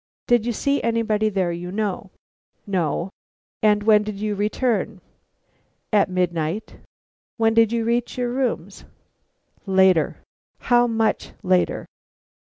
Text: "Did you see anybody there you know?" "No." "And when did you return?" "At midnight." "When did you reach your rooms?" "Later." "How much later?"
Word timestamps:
"Did 0.25 0.47
you 0.47 0.51
see 0.51 0.81
anybody 0.81 1.29
there 1.29 1.51
you 1.51 1.71
know?" 1.71 2.09
"No." 2.65 3.11
"And 3.61 3.83
when 3.83 4.01
did 4.01 4.15
you 4.15 4.33
return?" 4.33 4.99
"At 5.93 6.09
midnight." 6.09 6.77
"When 7.37 7.53
did 7.53 7.71
you 7.71 7.83
reach 7.85 8.17
your 8.17 8.31
rooms?" 8.31 8.83
"Later." 9.67 10.17
"How 10.57 10.87
much 10.87 11.33
later?" 11.43 11.85